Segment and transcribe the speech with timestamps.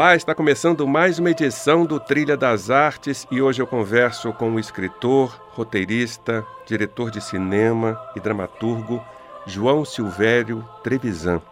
[0.00, 4.54] Olá, está começando mais uma edição do Trilha das Artes e hoje eu converso com
[4.54, 9.04] o escritor, roteirista, diretor de cinema e dramaturgo
[9.44, 11.42] João Silvério Trevisan,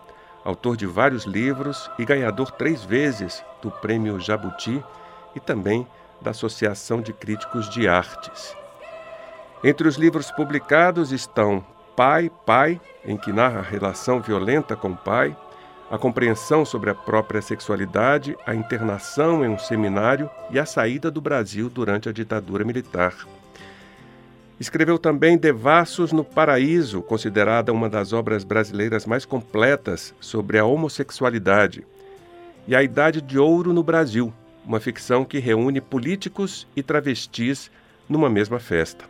[0.43, 4.83] autor de vários livros e ganhador três vezes do Prêmio Jabuti
[5.37, 5.87] e também
[6.19, 8.57] da Associação de Críticos de Artes.
[9.63, 11.63] Entre os livros publicados estão
[11.95, 15.37] Pai, Pai, em que narra a relação violenta com o pai,
[15.91, 21.21] a compreensão sobre a própria sexualidade, a internação em um seminário e a saída do
[21.21, 23.15] Brasil durante a ditadura militar.
[24.61, 31.87] Escreveu também Devassos no Paraíso, considerada uma das obras brasileiras mais completas sobre a homossexualidade,
[32.67, 34.33] e A Idade de Ouro no Brasil,
[34.67, 37.71] uma ficção que reúne políticos e travestis
[38.07, 39.07] numa mesma festa.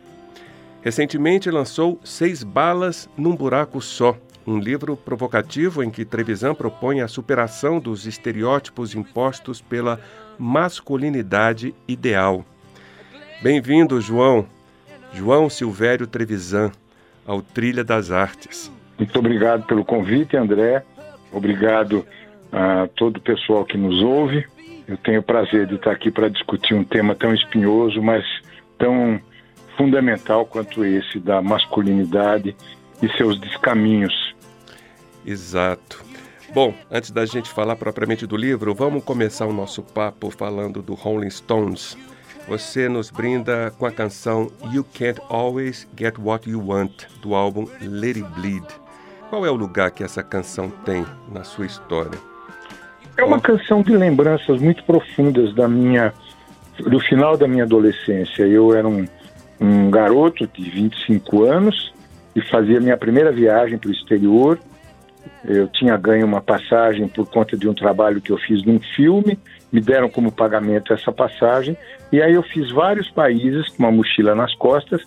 [0.81, 4.15] Recentemente lançou Seis Balas num Buraco Só,
[4.49, 9.99] um livro provocativo em que Trevisan propõe a superação dos estereótipos impostos pela
[10.37, 12.43] masculinidade ideal.
[13.41, 14.45] Bem-vindo, João.
[15.13, 16.71] João Silvério Trevisan,
[17.25, 18.71] ao Trilha das Artes.
[18.97, 20.83] Muito obrigado pelo convite, André.
[21.31, 22.05] Obrigado
[22.51, 24.45] a todo o pessoal que nos ouve.
[24.87, 28.25] Eu tenho o prazer de estar aqui para discutir um tema tão espinhoso, mas
[28.77, 29.19] tão
[29.77, 32.55] fundamental quanto esse da masculinidade
[33.01, 34.13] e seus descaminhos
[35.29, 36.03] Exato.
[36.55, 40.95] Bom, antes da gente falar propriamente do livro, vamos começar o nosso papo falando do
[40.95, 41.95] Rolling Stones.
[42.47, 47.67] Você nos brinda com a canção You Can't Always Get What You Want, do álbum
[47.79, 48.65] Let It Bleed.
[49.29, 52.17] Qual é o lugar que essa canção tem na sua história?
[53.15, 56.11] É uma canção de lembranças muito profundas da minha
[56.79, 58.47] do final da minha adolescência.
[58.47, 59.05] Eu era um,
[59.61, 61.93] um garoto de 25 anos
[62.35, 64.57] e fazia minha primeira viagem para o exterior
[65.45, 69.37] eu tinha ganho uma passagem por conta de um trabalho que eu fiz num filme,
[69.71, 71.77] me deram como pagamento essa passagem,
[72.11, 75.01] e aí eu fiz vários países com uma mochila nas costas,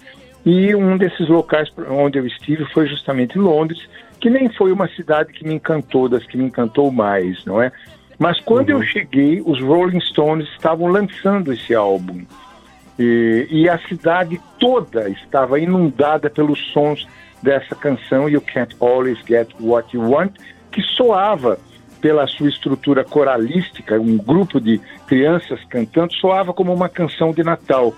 [0.45, 3.89] e um desses locais onde eu estive foi justamente Londres,
[4.21, 7.73] que nem foi uma cidade que me encantou, das que me encantou mais, não é?
[8.19, 8.79] Mas quando uhum.
[8.79, 12.25] eu cheguei, os Rolling Stones estavam lançando esse álbum.
[12.99, 17.07] E, e a cidade toda estava inundada pelos sons
[17.43, 20.33] dessa canção You Can't Always Get What You Want,
[20.71, 21.59] que soava
[22.01, 27.95] pela sua estrutura coralística, um grupo de crianças cantando, soava como uma canção de Natal.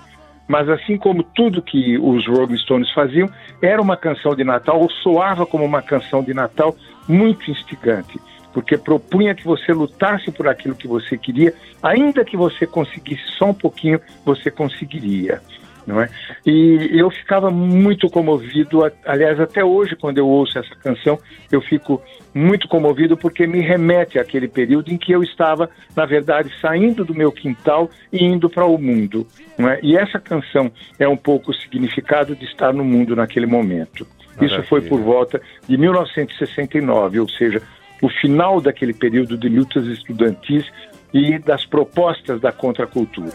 [0.47, 3.31] Mas assim como tudo que os Rolling Stones faziam,
[3.62, 6.77] era uma canção de Natal, ou soava como uma canção de Natal
[7.09, 8.21] muito instigante,
[8.53, 13.47] porque propunha que você lutasse por aquilo que você queria, ainda que você conseguisse só
[13.47, 15.41] um pouquinho, você conseguiria
[15.87, 16.09] não é?
[16.47, 21.19] E eu ficava muito comovido, aliás, até hoje, quando eu ouço essa canção,
[21.50, 22.03] eu fico
[22.34, 27.15] muito comovido porque me remete àquele período em que eu estava, na verdade, saindo do
[27.15, 29.27] meu quintal e indo para o mundo.
[29.56, 29.78] Não é?
[29.83, 34.06] E essa canção é um pouco o significado de estar no mundo naquele momento.
[34.37, 34.61] Maravilha.
[34.61, 37.62] Isso foi por volta de 1969, ou seja,
[38.03, 40.65] o final daquele período de lutas estudantis
[41.12, 43.33] e das propostas da contracultura.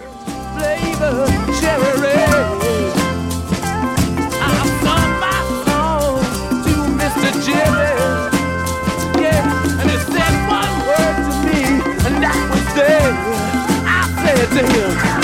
[14.52, 15.19] To him.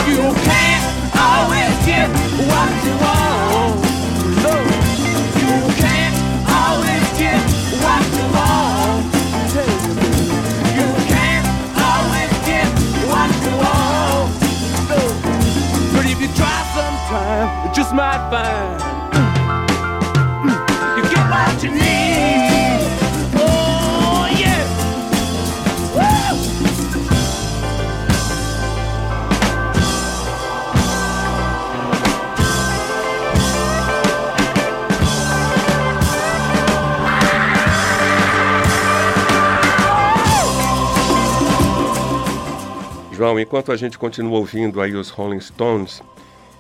[43.36, 46.02] João, enquanto a gente continua ouvindo aí os Rolling Stones,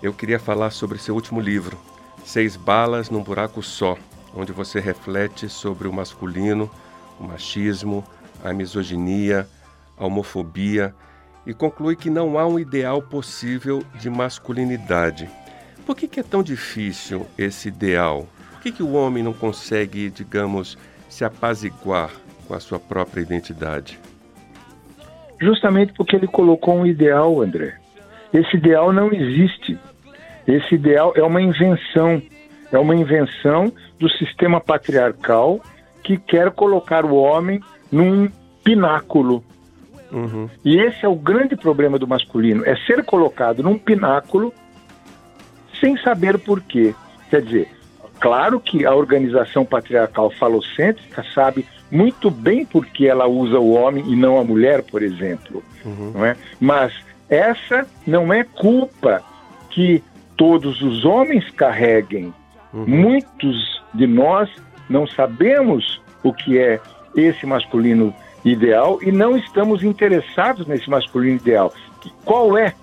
[0.04, 1.78] eu queria falar sobre seu último livro,
[2.26, 3.98] Seis Balas num Buraco Só,
[4.36, 6.70] onde você reflete sobre o masculino,
[7.18, 8.04] o machismo,
[8.44, 9.48] a misoginia,
[9.98, 10.94] a homofobia
[11.48, 15.30] e conclui que não há um ideal possível de masculinidade.
[15.86, 18.28] Por que, que é tão difícil esse ideal?
[18.52, 20.78] Por que, que o homem não consegue, digamos,
[21.10, 22.12] se apaziguar
[22.48, 23.98] com a sua própria identidade?
[25.46, 27.76] Justamente porque ele colocou um ideal, André.
[28.34, 29.78] Esse ideal não existe.
[30.48, 32.20] Esse ideal é uma invenção.
[32.72, 35.62] É uma invenção do sistema patriarcal
[36.04, 37.62] que quer colocar o homem
[37.92, 38.28] num
[38.64, 39.44] pináculo.
[40.12, 40.50] Uhum.
[40.64, 44.52] E esse é o grande problema do masculino: é ser colocado num pináculo
[45.80, 46.96] sem saber por quê.
[47.30, 47.70] Quer dizer,
[48.20, 54.04] claro que a organização patriarcal falocêntrica sabe muito bem por que ela usa o homem
[54.08, 55.64] e não a mulher, por exemplo.
[55.86, 56.12] Uhum.
[56.14, 56.36] Não é?
[56.60, 56.94] Mas
[57.30, 59.24] essa não é culpa
[59.70, 60.04] que
[60.38, 62.34] todos os homens carreguem.
[62.74, 62.86] Uhum.
[62.88, 64.50] Muitos de nós
[64.90, 66.80] não sabemos o que é
[67.16, 71.74] esse masculino ideal e não estamos interessados nesse masculino ideal.
[72.24, 72.74] Qual é,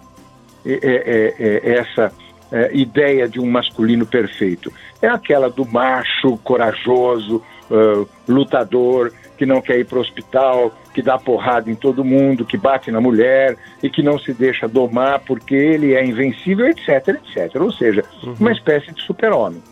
[0.64, 2.12] é, é, é essa
[2.50, 4.72] é, ideia de um masculino perfeito?
[5.00, 11.02] É aquela do macho corajoso, uh, lutador, que não quer ir para o hospital, que
[11.02, 15.20] dá porrada em todo mundo, que bate na mulher e que não se deixa domar
[15.20, 17.60] porque ele é invencível, etc, etc.
[17.60, 18.36] Ou seja, uhum.
[18.38, 19.62] uma espécie de super-homem.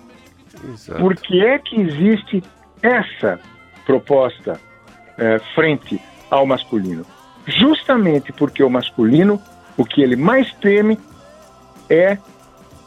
[0.99, 2.43] Por que é que existe
[2.83, 3.39] essa
[3.87, 4.61] proposta
[5.17, 6.01] é, frente
[6.31, 7.07] ao masculino?
[7.47, 9.41] Justamente porque o masculino,
[9.77, 10.99] o que ele mais teme
[11.89, 12.19] é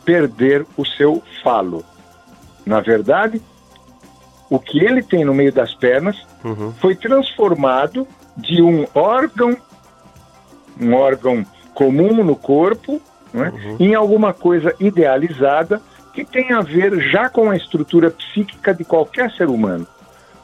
[0.05, 1.83] perder o seu falo.
[2.65, 3.41] Na verdade,
[4.53, 6.15] o que ele tem no meio das pernas
[6.45, 6.71] uhum.
[6.73, 8.07] foi transformado
[8.37, 9.57] de um órgão,
[10.79, 13.01] um órgão comum no corpo,
[13.33, 13.77] né, uhum.
[13.79, 15.81] em alguma coisa idealizada
[16.13, 19.87] que tem a ver já com a estrutura psíquica de qualquer ser humano.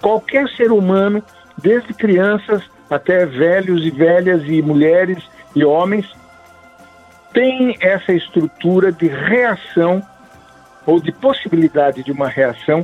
[0.01, 1.21] Qualquer ser humano,
[1.55, 5.23] desde crianças até velhos e velhas e mulheres
[5.55, 6.09] e homens,
[7.31, 10.01] tem essa estrutura de reação
[10.83, 12.83] ou de possibilidade de uma reação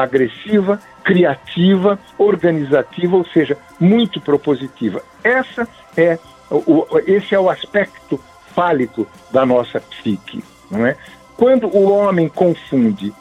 [0.00, 5.02] agressiva, criativa, organizativa, ou seja, muito propositiva.
[5.22, 6.18] Essa é
[6.50, 8.20] o, esse é o aspecto
[8.54, 10.96] fálico da nossa psique, não é?
[11.36, 13.12] Quando o homem confunde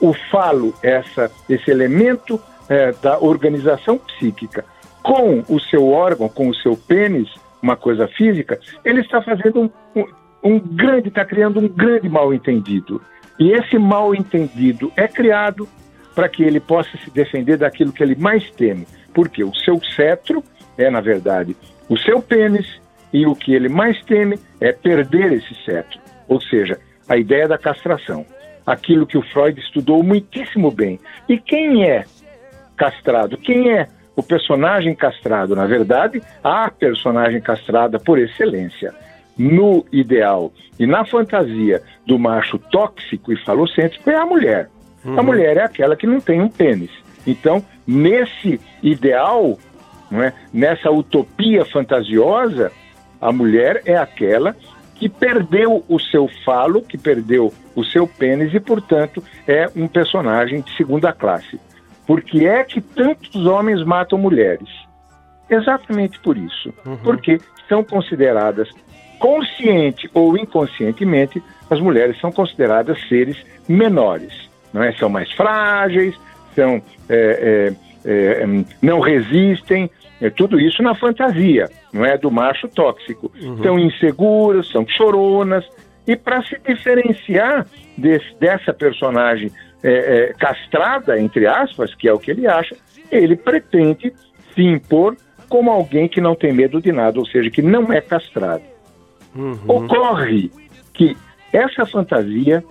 [0.00, 4.64] o falo, essa, esse elemento é, da organização psíquica,
[5.02, 7.28] com o seu órgão, com o seu pênis,
[7.62, 9.70] uma coisa física, ele está fazendo um,
[10.00, 10.06] um,
[10.42, 13.02] um grande, está criando um grande mal entendido.
[13.38, 15.68] E esse mal entendido é criado
[16.20, 18.86] para que ele possa se defender daquilo que ele mais teme.
[19.14, 20.44] Porque o seu cetro
[20.76, 21.56] é, na verdade,
[21.88, 22.78] o seu pênis
[23.10, 25.98] e o que ele mais teme é perder esse cetro.
[26.28, 26.78] Ou seja,
[27.08, 28.26] a ideia da castração.
[28.66, 31.00] Aquilo que o Freud estudou muitíssimo bem.
[31.26, 32.04] E quem é
[32.76, 33.38] castrado?
[33.38, 35.56] Quem é o personagem castrado?
[35.56, 38.92] Na verdade, a personagem castrada por excelência.
[39.38, 44.68] No ideal e na fantasia do macho tóxico e falocêntrico é a mulher.
[45.04, 45.18] Uhum.
[45.18, 46.90] A mulher é aquela que não tem um pênis.
[47.26, 49.58] Então, nesse ideal,
[50.10, 50.32] não é?
[50.52, 52.72] nessa utopia fantasiosa,
[53.20, 54.56] a mulher é aquela
[54.94, 60.60] que perdeu o seu falo, que perdeu o seu pênis e, portanto, é um personagem
[60.60, 61.58] de segunda classe.
[62.06, 64.68] Por que é que tantos homens matam mulheres?
[65.48, 66.72] Exatamente por isso.
[66.84, 66.96] Uhum.
[66.98, 68.68] Porque são consideradas,
[69.18, 73.36] consciente ou inconscientemente, as mulheres são consideradas seres
[73.68, 74.92] menores não é?
[74.92, 76.14] São mais frágeis,
[76.54, 77.74] são, é,
[78.04, 78.46] é, é,
[78.82, 82.18] não resistem, é tudo isso na fantasia, não é?
[82.18, 83.32] Do macho tóxico.
[83.40, 83.62] Uhum.
[83.62, 85.64] São inseguras, são choronas,
[86.06, 89.50] e para se diferenciar desse, dessa personagem
[89.82, 92.76] é, é, castrada, entre aspas, que é o que ele acha,
[93.10, 94.12] ele pretende
[94.54, 95.16] se impor
[95.48, 98.62] como alguém que não tem medo de nada, ou seja, que não é castrado.
[99.34, 99.58] Uhum.
[99.66, 100.50] Ocorre
[100.92, 101.16] que
[101.52, 102.62] essa fantasia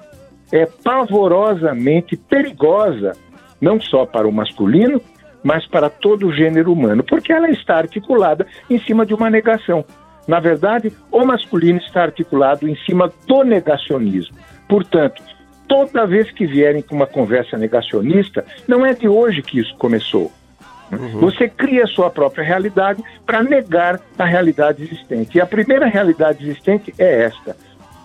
[0.51, 3.13] é pavorosamente perigosa,
[3.62, 5.01] não só para o masculino,
[5.44, 9.86] mas para todo o gênero humano, porque ela está articulada em cima de uma negação.
[10.27, 14.36] Na verdade, o masculino está articulado em cima do negacionismo.
[14.68, 15.24] Portanto,
[15.68, 20.32] toda vez que vierem com uma conversa negacionista, não é de hoje que isso começou.
[20.91, 21.20] Uhum.
[21.20, 25.38] Você cria a sua própria realidade para negar a realidade existente.
[25.38, 27.56] E a primeira realidade existente é esta: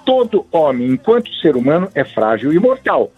[0.04, 3.10] todo homem, enquanto ser humano, é frágil e mortal.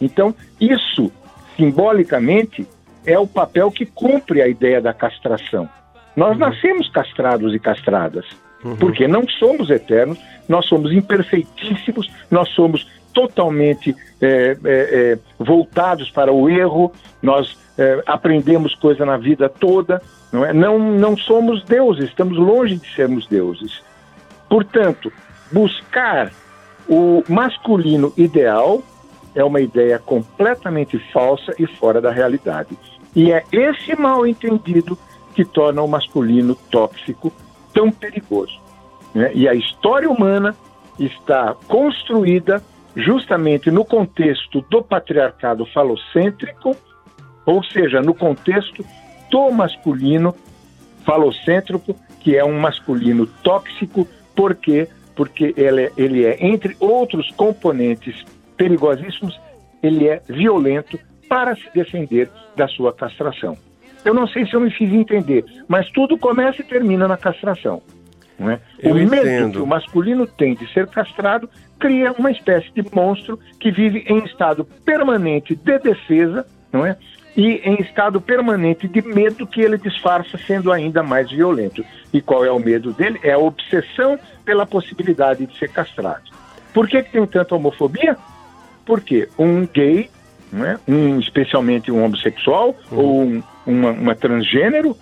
[0.00, 1.10] Então, isso,
[1.56, 2.66] simbolicamente,
[3.04, 5.68] é o papel que cumpre a ideia da castração.
[6.16, 6.38] Nós uhum.
[6.38, 8.26] nascemos castrados e castradas,
[8.64, 8.76] uhum.
[8.76, 10.18] porque não somos eternos,
[10.48, 16.92] nós somos imperfeitíssimos, nós somos totalmente é, é, é, voltados para o erro,
[17.22, 20.02] nós é, aprendemos coisa na vida toda,
[20.32, 20.52] não, é?
[20.52, 23.82] não, não somos deuses, estamos longe de sermos deuses.
[24.48, 25.10] Portanto,
[25.52, 26.32] buscar
[26.88, 28.82] o masculino ideal
[29.34, 32.76] é uma ideia completamente falsa e fora da realidade.
[33.14, 34.98] E é esse mal entendido
[35.34, 37.32] que torna o masculino tóxico
[37.74, 38.58] tão perigoso.
[39.14, 39.30] Né?
[39.34, 40.56] E a história humana
[40.98, 42.62] está construída
[42.94, 46.74] justamente no contexto do patriarcado falocêntrico,
[47.44, 48.84] ou seja, no contexto
[49.30, 50.34] do masculino
[51.04, 54.88] falocêntrico, que é um masculino tóxico, por quê?
[55.16, 58.24] Porque ele é, ele é, entre outros componentes
[58.56, 59.40] perigosíssimos,
[59.82, 63.56] ele é violento para se defender da sua castração.
[64.04, 67.82] Eu não sei se eu me fiz entender, mas tudo começa e termina na castração.
[68.38, 68.60] É?
[68.90, 71.48] o medo que o masculino tem de ser castrado
[71.80, 76.98] cria uma espécie de monstro que vive em estado permanente de defesa, não é?
[77.36, 81.84] E em estado permanente de medo que ele disfarça sendo ainda mais violento.
[82.12, 83.20] E qual é o medo dele?
[83.22, 86.30] É a obsessão pela possibilidade de ser castrado.
[86.72, 88.16] Por que, que tem tanta homofobia?
[88.84, 90.10] Porque um gay,
[90.52, 90.78] não é?
[90.88, 92.98] um, especialmente um homossexual uhum.
[92.98, 94.96] ou um, uma, uma transgênero,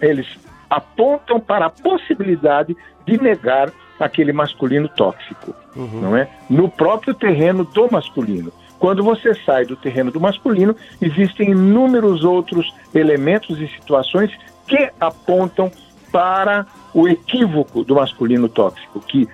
[0.00, 0.26] eles
[0.68, 6.00] apontam para a possibilidade de negar aquele masculino tóxico, uhum.
[6.00, 6.28] não é?
[6.48, 8.52] No próprio terreno do masculino.
[8.80, 14.32] Quando você sai do terreno do masculino, existem inúmeros outros elementos e situações
[14.66, 15.70] que apontam
[16.10, 19.28] para o equívoco do masculino tóxico, que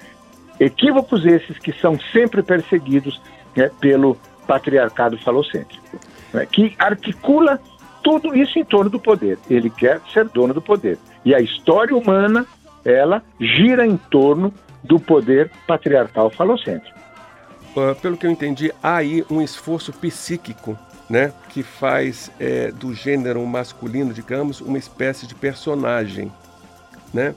[0.59, 3.23] equívocos esses que são sempre perseguidos
[3.57, 5.97] né, pelo patriarcado falocêntrico,
[6.35, 7.61] né, que articula
[8.03, 9.39] tudo isso em torno do poder.
[9.49, 10.99] Ele quer ser dono do poder.
[11.25, 12.45] E a história humana,
[12.85, 16.97] ela gira em torno do poder patriarcal falocêntrico.
[17.77, 20.79] Uh, pelo que eu entendi, há aí um esforço psíquico
[21.11, 26.33] né, que faz é, do gênero masculino, digamos, uma espécie de personagem.
[27.13, 27.35] Né?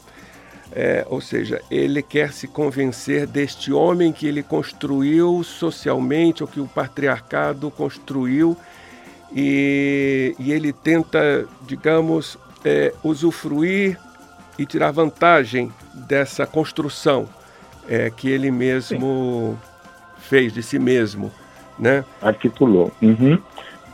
[0.71, 6.59] É, ou seja, ele quer se convencer deste homem que ele construiu socialmente, ou que
[6.59, 8.55] o patriarcado construiu,
[9.35, 13.99] e, e ele tenta, digamos, é, usufruir
[14.57, 17.27] e tirar vantagem dessa construção
[17.87, 19.68] é, que ele mesmo Sim.
[20.29, 21.31] Fez de si mesmo,
[21.77, 22.05] né?
[22.21, 22.91] Articulou.
[23.01, 23.37] Uhum.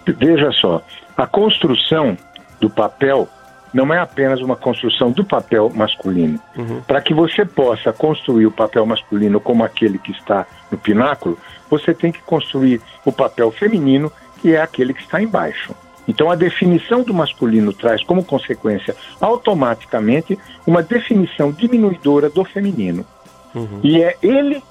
[0.06, 0.84] Veja só,
[1.16, 2.18] a construção
[2.60, 3.28] do papel
[3.74, 6.40] não é apenas uma construção do papel masculino.
[6.58, 6.82] Uhum.
[6.88, 11.38] Para que você possa construir o papel masculino como aquele que está no pináculo,
[11.70, 14.12] você tem que construir o papel feminino,
[14.42, 15.76] que é aquele que está embaixo.
[16.08, 23.06] Então, a definição do masculino traz como consequência automaticamente uma definição diminuidora do feminino.
[23.54, 23.80] Uhum.
[23.84, 24.62] E é ele,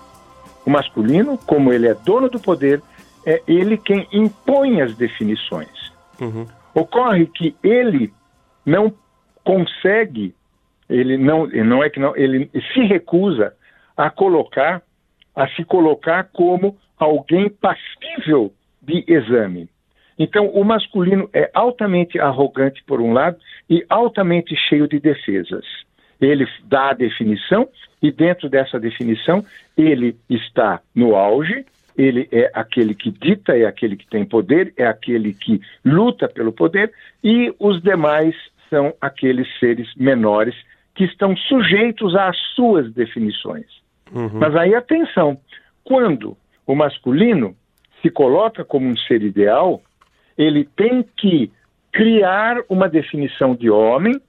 [0.65, 2.83] o masculino, como ele é dono do poder,
[3.27, 5.93] é ele quem impõe as definições.
[6.21, 6.47] Uhum.
[6.75, 8.13] Ocorre que ele
[8.65, 8.93] não
[9.43, 10.35] consegue,
[10.89, 13.55] ele não, não é que não, ele se recusa
[13.97, 14.83] a colocar,
[15.35, 18.53] a se colocar como alguém passível
[18.83, 19.69] de exame.
[20.19, 23.37] Então, o masculino é altamente arrogante, por um lado,
[23.69, 25.65] e altamente cheio de defesas.
[26.21, 27.69] Ele dá a definição,
[28.05, 29.43] e dentro dessa definição,
[29.75, 31.65] ele está no auge,
[31.97, 36.53] ele é aquele que dita, é aquele que tem poder, é aquele que luta pelo
[36.53, 36.93] poder,
[37.23, 38.35] e os demais
[38.69, 40.55] são aqueles seres menores
[40.95, 43.65] que estão sujeitos às suas definições.
[44.13, 44.29] Uhum.
[44.35, 45.39] Mas aí atenção,
[45.83, 47.57] quando o masculino
[48.03, 49.81] se coloca como um ser ideal,
[50.37, 51.51] ele tem que
[51.91, 54.21] criar uma definição de homem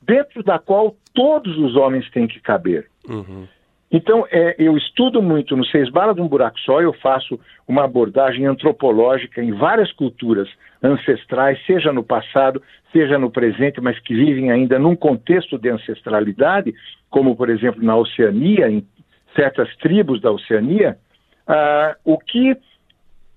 [0.00, 2.88] dentro da qual todos os homens têm que caber.
[3.08, 3.46] Uhum.
[3.90, 7.84] Então, é, eu estudo muito no Seis Balas de um Buraco Só, eu faço uma
[7.84, 10.48] abordagem antropológica em várias culturas
[10.82, 12.62] ancestrais, seja no passado,
[12.92, 16.74] seja no presente, mas que vivem ainda num contexto de ancestralidade,
[17.08, 18.86] como, por exemplo, na Oceania, em
[19.34, 20.98] certas tribos da Oceania,
[21.46, 22.56] ah, o que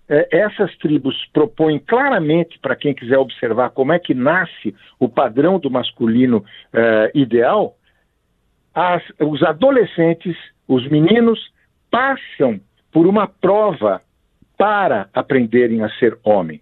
[0.09, 5.57] é, essas tribos propõem claramente para quem quiser observar como é que nasce o padrão
[5.57, 7.75] do masculino é, ideal,
[8.73, 10.35] as, os adolescentes,
[10.67, 11.39] os meninos,
[11.89, 12.59] passam
[12.91, 14.01] por uma prova
[14.57, 16.61] para aprenderem a ser homens.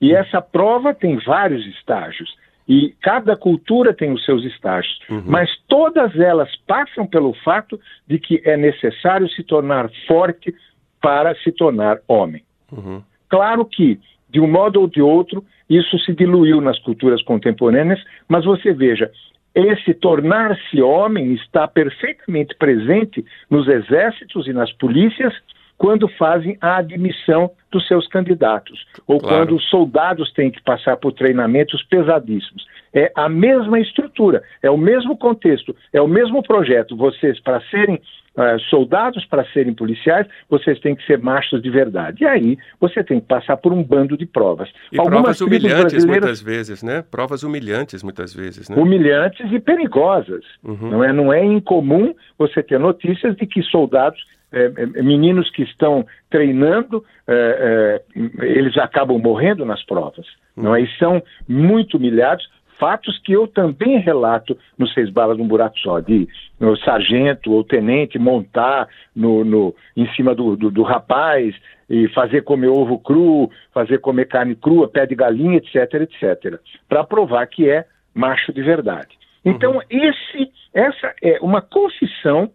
[0.00, 2.34] E essa prova tem vários estágios.
[2.68, 5.24] E cada cultura tem os seus estágios, uhum.
[5.26, 10.54] mas todas elas passam pelo fato de que é necessário se tornar forte
[11.00, 12.42] para se tornar homem.
[12.70, 13.02] Uhum.
[13.28, 13.98] Claro que,
[14.30, 19.10] de um modo ou de outro, isso se diluiu nas culturas contemporâneas, mas você veja,
[19.54, 25.34] esse tornar-se homem está perfeitamente presente nos exércitos e nas polícias,
[25.76, 29.36] quando fazem a admissão dos seus candidatos, ou claro.
[29.36, 32.64] quando os soldados têm que passar por treinamentos pesadíssimos.
[32.94, 36.96] É a mesma estrutura, é o mesmo contexto, é o mesmo projeto.
[36.96, 38.00] Vocês, para serem
[38.36, 42.24] uh, soldados, para serem policiais, vocês têm que ser machos de verdade.
[42.24, 44.70] E aí você tem que passar por um bando de provas.
[44.90, 47.02] E Algumas provas humilhantes muitas vezes, né?
[47.10, 48.76] Provas humilhantes muitas vezes, né?
[48.76, 50.44] Humilhantes e perigosas.
[50.62, 50.90] Uhum.
[50.90, 54.20] Não, é, não é incomum você ter notícias de que soldados
[54.52, 60.26] é, é, meninos que estão treinando, é, é, eles acabam morrendo nas provas.
[60.56, 60.64] Uhum.
[60.64, 60.82] Não é?
[60.82, 62.46] E são muito humilhados.
[62.82, 66.26] Fatos que eu também relato no Seis Balas num Buraco Só, de
[66.58, 71.54] o sargento ou tenente montar no, no em cima do, do, do, rapaz
[71.88, 77.04] e fazer comer ovo cru, fazer comer carne crua, pé de galinha, etc, etc, para
[77.04, 79.16] provar que é macho de verdade.
[79.44, 79.82] Então, uhum.
[79.88, 82.50] esse, essa é uma confissão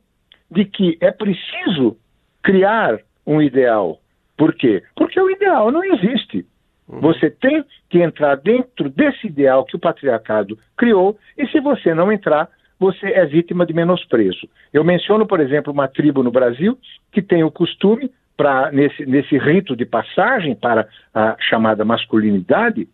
[0.52, 1.96] de que é preciso
[2.44, 4.02] criar um ideal.
[4.36, 4.84] Por quê?
[4.94, 6.46] Porque o ideal não existe.
[6.88, 7.00] Uhum.
[7.02, 12.12] Você tem que entrar dentro desse ideal que o patriarcado criou, e se você não
[12.12, 14.48] entrar, você é vítima de menosprezo.
[14.72, 16.78] Eu menciono, por exemplo, uma tribo no Brasil
[17.12, 22.88] que tem o costume, pra, nesse, nesse rito de passagem para a chamada masculinidade,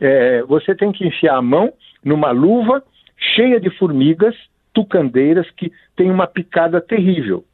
[0.00, 1.72] é, você tem que enfiar a mão
[2.04, 2.82] numa luva
[3.16, 4.34] cheia de formigas
[4.74, 7.44] tucandeiras que tem uma picada terrível.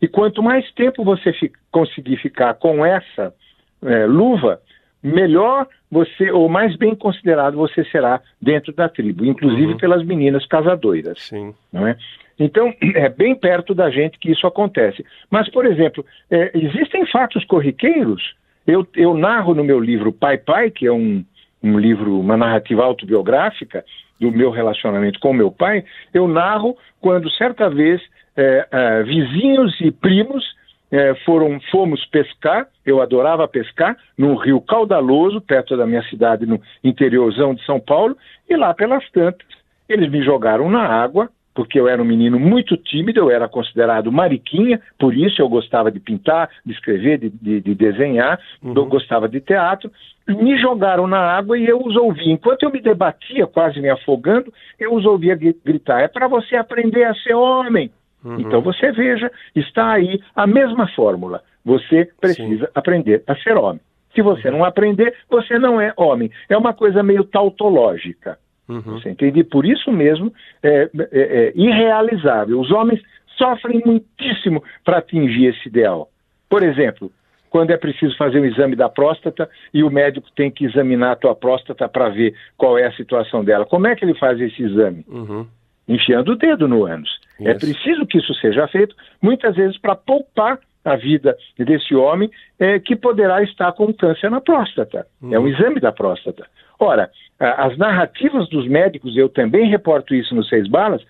[0.00, 3.34] E quanto mais tempo você fi conseguir ficar com essa
[3.82, 4.60] é, luva,
[5.02, 9.78] melhor você, ou mais bem considerado você será dentro da tribo, inclusive uhum.
[9.78, 11.20] pelas meninas casadoiras.
[11.20, 11.54] Sim.
[11.72, 11.96] Não é?
[12.38, 15.04] Então, é bem perto da gente que isso acontece.
[15.30, 18.34] Mas, por exemplo, é, existem fatos corriqueiros.
[18.66, 21.24] Eu, eu narro no meu livro Pai Pai, que é um,
[21.62, 23.84] um livro, uma narrativa autobiográfica,
[24.20, 28.00] do meu relacionamento com meu pai, eu narro quando certa vez
[28.36, 30.44] é, é, vizinhos e primos
[30.90, 36.60] é, foram, fomos pescar, eu adorava pescar, num rio caudaloso, perto da minha cidade, no
[36.82, 38.16] interiorzão de São Paulo,
[38.48, 39.46] e lá pelas tantas,
[39.88, 44.10] eles me jogaram na água, porque eu era um menino muito tímido, eu era considerado
[44.10, 48.72] mariquinha, por isso eu gostava de pintar, de escrever, de, de, de desenhar, uhum.
[48.74, 49.90] eu gostava de teatro.
[50.28, 52.30] Me jogaram na água e eu os ouvi.
[52.30, 57.04] Enquanto eu me debatia, quase me afogando, eu os ouvia gritar: é para você aprender
[57.04, 57.90] a ser homem.
[58.24, 58.40] Uhum.
[58.40, 61.42] Então você veja, está aí a mesma fórmula.
[61.64, 62.72] Você precisa Sim.
[62.74, 63.80] aprender a ser homem.
[64.14, 66.30] Se você não aprender, você não é homem.
[66.48, 68.38] É uma coisa meio tautológica.
[68.68, 68.80] Uhum.
[68.80, 69.44] Você entende?
[69.44, 72.60] Por isso mesmo é, é, é irrealizável.
[72.60, 73.00] Os homens
[73.36, 76.08] sofrem muitíssimo para atingir esse ideal.
[76.48, 77.10] Por exemplo,
[77.48, 81.16] quando é preciso fazer um exame da próstata e o médico tem que examinar a
[81.16, 83.66] tua próstata para ver qual é a situação dela.
[83.66, 85.04] Como é que ele faz esse exame?
[85.08, 85.46] Uhum.
[85.88, 87.19] Enfiando o dedo no ânus.
[87.48, 92.78] É preciso que isso seja feito, muitas vezes para poupar a vida desse homem é,
[92.78, 95.06] que poderá estar com câncer na próstata.
[95.20, 95.34] Uhum.
[95.34, 95.48] É um uhum.
[95.48, 96.46] exame da próstata.
[96.78, 101.02] Ora, as narrativas dos médicos, eu também reporto isso nos Seis Balas,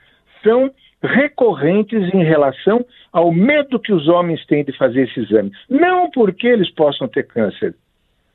[0.43, 0.71] são
[1.03, 5.53] recorrentes em relação ao medo que os homens têm de fazer esse exame.
[5.69, 7.75] Não porque eles possam ter câncer,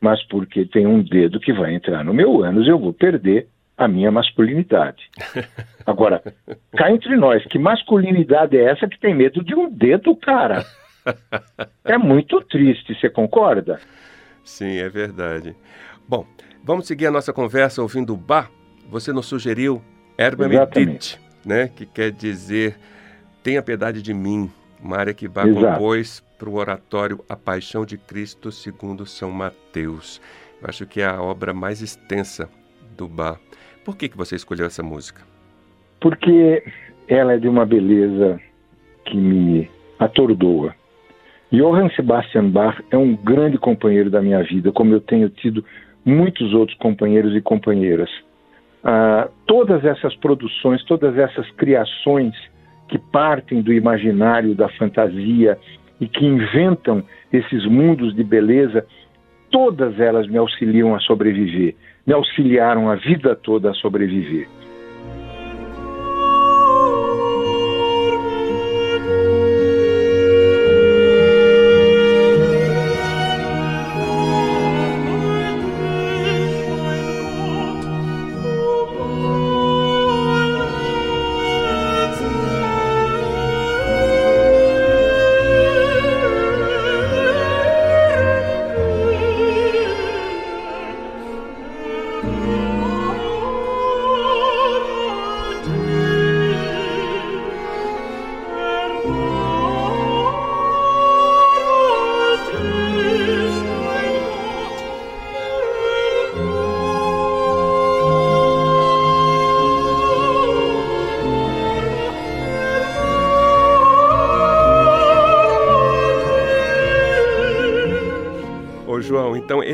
[0.01, 3.47] mas porque tem um dedo que vai entrar no meu ânus e eu vou perder
[3.77, 5.09] a minha masculinidade.
[5.85, 6.21] Agora,
[6.77, 10.65] cá entre nós, que masculinidade é essa que tem medo de um dedo, cara?
[11.83, 13.79] É muito triste, você concorda?
[14.43, 15.55] Sim, é verdade.
[16.09, 16.25] Bom,
[16.63, 18.49] vamos seguir a nossa conversa ouvindo Bach.
[18.89, 19.83] Você nos sugeriu
[20.17, 21.67] Erba Medit, né?
[21.67, 22.75] Que quer dizer
[23.45, 24.51] Tenha piedade de mim.
[24.81, 25.73] Uma área que Bach Exato.
[25.73, 30.19] compôs para o oratório A Paixão de Cristo segundo São Mateus.
[30.59, 32.49] Eu acho que é a obra mais extensa
[32.95, 33.09] do.
[33.83, 35.21] Por que, que você escolheu essa música?
[35.99, 36.63] Porque
[37.07, 38.39] ela é de uma beleza
[39.05, 40.73] que me atordoa.
[41.51, 45.63] Johann Sebastian Bach é um grande companheiro da minha vida, como eu tenho tido
[46.03, 48.09] muitos outros companheiros e companheiras.
[48.83, 52.35] Ah, todas essas produções, todas essas criações
[52.87, 55.57] que partem do imaginário, da fantasia
[55.99, 58.85] e que inventam esses mundos de beleza,
[59.49, 64.47] todas elas me auxiliam a sobreviver, me auxiliaram a vida toda a sobreviver.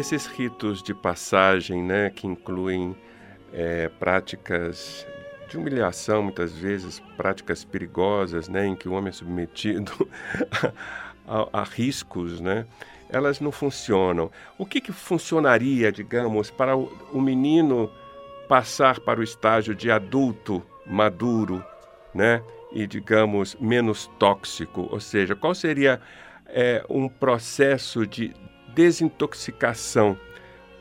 [0.02, 2.96] Esses ritos de passagem, né, que incluem
[3.54, 5.06] é, práticas
[5.48, 10.10] de humilhação, muitas vezes, práticas perigosas, né, em que o homem é submetido
[11.28, 12.66] a, a riscos, né,
[13.10, 14.32] elas não funcionam.
[14.58, 17.92] O que, que funcionaria, digamos, para o, o menino
[18.50, 21.64] passar para o estágio de adulto maduro,
[22.12, 24.88] né, e digamos menos tóxico?
[24.92, 26.02] Ou seja, qual seria
[26.48, 28.34] é, um processo de
[28.76, 30.18] desintoxicação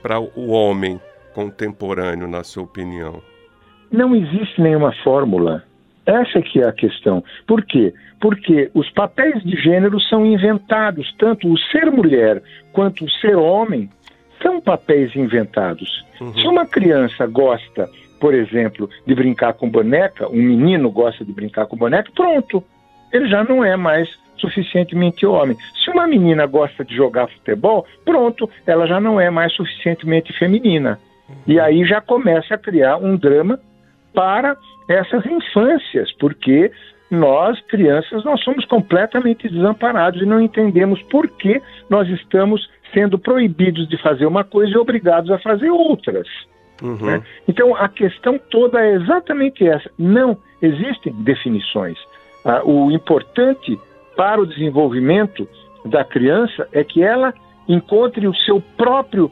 [0.03, 1.00] para o homem
[1.35, 3.22] contemporâneo, na sua opinião?
[3.90, 5.64] Não existe nenhuma fórmula.
[6.07, 7.22] Essa é que é a questão.
[7.46, 7.92] Por quê?
[8.20, 13.88] Porque os papéis de gênero são inventados, tanto o ser mulher quanto o ser homem
[14.42, 16.05] são papéis inventados.
[16.20, 16.35] Uhum.
[16.35, 21.66] Se uma criança gosta, por exemplo, de brincar com boneca, um menino gosta de brincar
[21.66, 22.62] com boneca, pronto,
[23.12, 24.09] ele já não é mais
[24.40, 25.57] suficientemente homem.
[25.85, 30.98] Se uma menina gosta de jogar futebol, pronto, ela já não é mais suficientemente feminina.
[31.46, 33.59] E aí já começa a criar um drama
[34.12, 34.57] para
[34.88, 36.72] essas infâncias, porque
[37.11, 43.88] nós, crianças, nós somos completamente desamparados e não entendemos por que nós estamos sendo proibidos
[43.88, 46.26] de fazer uma coisa e obrigados a fazer outras.
[46.83, 46.96] Uhum.
[46.96, 47.22] Né?
[47.46, 49.90] Então, a questão toda é exatamente essa.
[49.98, 51.98] Não existem definições.
[52.44, 53.79] Ah, o importante
[54.20, 55.48] para o desenvolvimento
[55.87, 57.33] da criança é que ela
[57.66, 59.30] encontre o seu próprio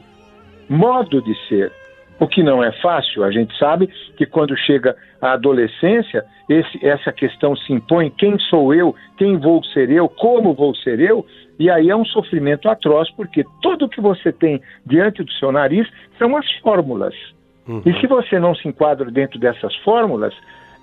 [0.67, 1.71] modo de ser.
[2.19, 7.11] O que não é fácil, a gente sabe que quando chega a adolescência, esse, essa
[7.11, 11.23] questão se impõe: quem sou eu, quem vou ser eu, como vou ser eu,
[11.59, 15.87] e aí é um sofrimento atroz, porque tudo que você tem diante do seu nariz
[16.17, 17.13] são as fórmulas.
[17.67, 17.83] Uhum.
[17.85, 20.33] E se você não se enquadra dentro dessas fórmulas,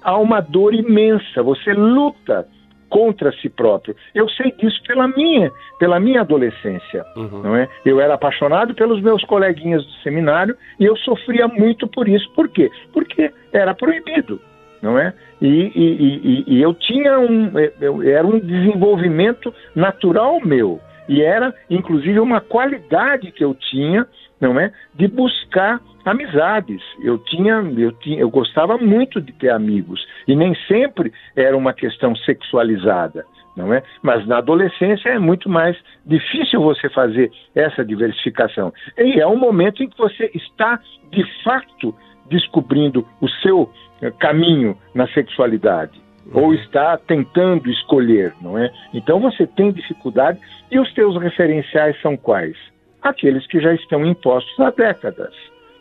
[0.01, 2.47] há uma dor imensa, você luta
[2.89, 3.95] contra si próprio.
[4.15, 7.43] Eu sei disso pela minha, pela minha adolescência, uhum.
[7.43, 7.69] não é?
[7.85, 12.31] Eu era apaixonado pelos meus coleguinhas do seminário e eu sofria muito por isso.
[12.35, 12.71] Por quê?
[12.93, 14.41] Porque era proibido,
[14.83, 15.13] não é?
[15.41, 21.55] E, e, e, e eu tinha um, eu, era um desenvolvimento natural meu e era,
[21.71, 24.07] inclusive, uma qualidade que eu tinha,
[24.41, 26.83] não é, de buscar amizades.
[27.03, 31.73] Eu tinha, eu tinha, eu gostava muito de ter amigos e nem sempre era uma
[31.73, 33.25] questão sexualizada,
[33.57, 33.83] não é?
[34.03, 38.73] Mas na adolescência é muito mais difícil você fazer essa diversificação.
[38.99, 40.79] E é um momento em que você está
[41.11, 41.95] de fato
[42.29, 43.71] descobrindo o seu
[44.03, 48.71] eh, caminho na sexualidade ou está tentando escolher, não é?
[48.93, 50.39] Então você tem dificuldade
[50.71, 52.57] e os teus referenciais são quais?
[53.03, 55.35] Aqueles que já estão impostos há décadas.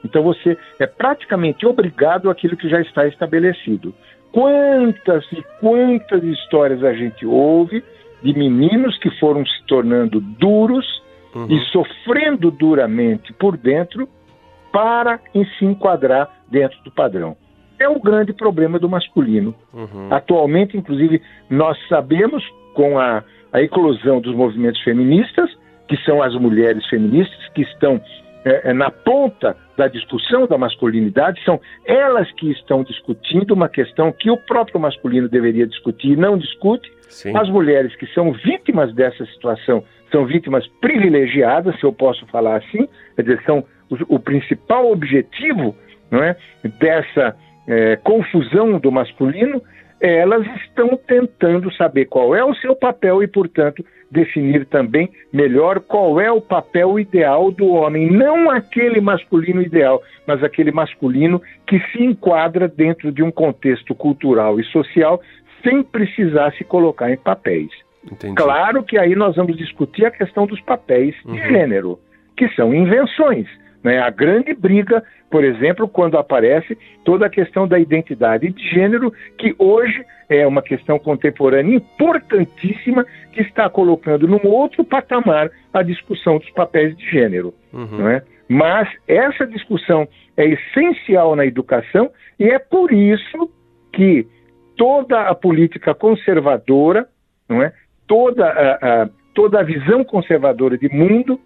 [0.04, 3.94] Então você é praticamente obrigado àquilo que já está estabelecido.
[4.32, 7.84] Quantas e quantas histórias a gente ouve
[8.22, 10.86] de meninos que foram se tornando duros
[11.34, 11.48] uhum.
[11.50, 14.08] e sofrendo duramente por dentro
[14.72, 17.38] para se enquadrar dentro do padrão.
[17.80, 19.54] É o grande problema do masculino.
[19.74, 20.08] Uhum.
[20.12, 25.50] Atualmente, inclusive, nós sabemos, com a, a eclosão dos movimentos feministas,
[25.88, 28.02] que são as mulheres feministas que estão
[28.46, 34.12] é, é, na ponta da discussão da masculinidade, são elas que estão discutindo uma questão
[34.12, 36.92] que o próprio masculino deveria discutir e não discute.
[37.10, 37.36] Sim.
[37.36, 42.88] As mulheres que são vítimas dessa situação são vítimas privilegiadas, se eu posso falar assim,
[43.16, 45.76] quer dizer, são o, o principal objetivo
[46.12, 46.38] não é,
[46.80, 47.36] dessa
[47.68, 49.62] é, confusão do masculino,
[50.00, 56.20] elas estão tentando saber qual é o seu papel e, portanto, definir também melhor qual
[56.20, 62.04] é o papel ideal do homem, não aquele masculino ideal, mas aquele masculino que se
[62.04, 65.22] enquadra dentro de um contexto cultural e social
[65.64, 67.70] sem precisar se colocar em papéis.
[68.10, 68.36] Entendi.
[68.36, 71.34] Claro que aí nós vamos discutir a questão dos papéis uhum.
[71.34, 72.00] de gênero,
[72.38, 73.48] que são invenções.
[73.86, 74.00] Né?
[74.00, 79.54] A grande briga, por exemplo, quando aparece toda a questão da identidade de gênero, que
[79.60, 86.50] hoje é uma questão contemporânea importantíssima que está colocando num outro patamar a discussão dos
[86.50, 87.54] papéis de gênero.
[87.72, 88.00] Uhum.
[88.00, 88.24] Não é?
[88.50, 93.52] Mas essa discussão é essencial na educação e é por isso
[93.94, 94.26] que
[94.76, 97.08] toda a política conservadora,
[97.48, 97.72] não é?
[98.08, 101.40] toda, a, a toda a visão conservadora de mundo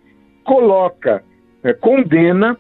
[0.46, 1.22] coloca
[1.64, 2.58] é, condena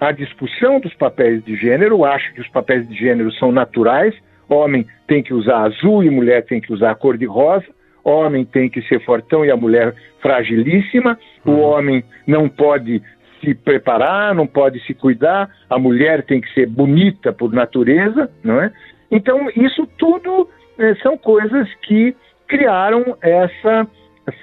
[0.00, 4.14] a discussão dos papéis de gênero, acha que os papéis de gênero são naturais,
[4.48, 7.66] homem tem que usar azul e mulher tem que usar cor de rosa,
[8.02, 11.54] homem tem que ser fortão e a mulher fragilíssima, uhum.
[11.54, 13.02] o homem não pode
[13.40, 18.60] se preparar, não pode se cuidar, a mulher tem que ser bonita por natureza, não
[18.60, 18.72] é?
[19.10, 22.14] Então, isso tudo é, são coisas que
[22.46, 23.86] criaram essa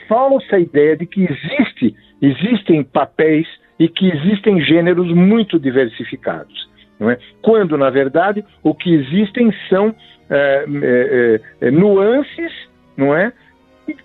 [0.08, 3.48] falsa ideia de que existe, existem papéis
[3.80, 6.68] e que existem gêneros muito diversificados.
[7.00, 7.18] Não é?
[7.42, 9.96] Quando, na verdade, o que existem são
[10.30, 12.52] é, é, é, nuances,
[12.96, 13.32] não é?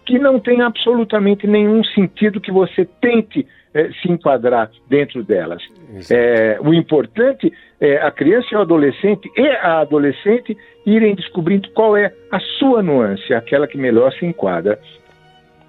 [0.05, 5.63] Que não tem absolutamente nenhum sentido que você tente é, se enquadrar dentro delas.
[6.11, 10.57] É, o importante é a criança e o adolescente e a adolescente
[10.87, 14.79] irem descobrindo qual é a sua nuance, aquela que melhor se enquadra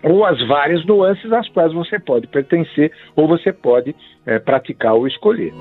[0.03, 5.07] ou as várias nuances às quais você pode pertencer ou você pode é, praticar ou
[5.07, 5.53] escolher.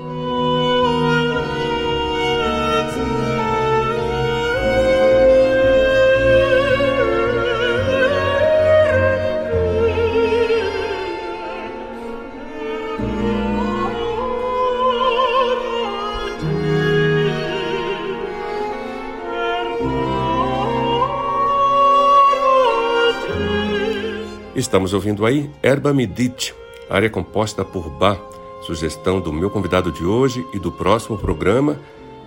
[24.63, 26.55] Estamos ouvindo aí Erba Midit,
[26.89, 28.17] área composta por Bach,
[28.65, 31.77] sugestão do meu convidado de hoje e do próximo programa,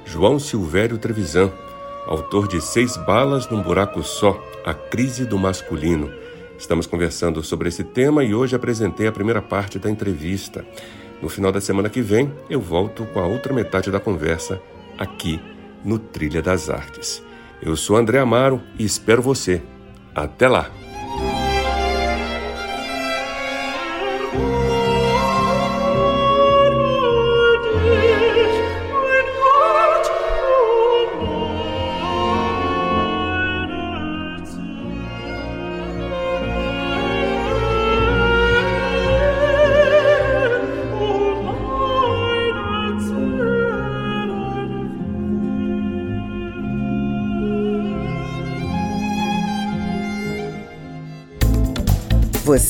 [0.05, 1.51] João Silvério Trevisan,
[2.07, 6.13] autor de Seis Balas num Buraco Só, A Crise do Masculino.
[6.59, 10.63] Estamos conversando sobre esse tema e hoje apresentei a primeira parte da entrevista.
[11.23, 14.61] No final da semana que vem, eu volto com a outra metade da conversa
[14.99, 15.41] aqui
[15.83, 17.23] no Trilha das Artes.
[17.63, 19.63] Eu sou André Amaro e espero você.
[20.15, 20.86] Até lá!